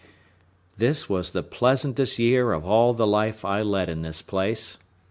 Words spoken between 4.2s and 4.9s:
place.